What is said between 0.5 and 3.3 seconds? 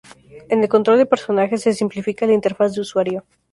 el control del personaje, se simplifica la interfaz de usuario.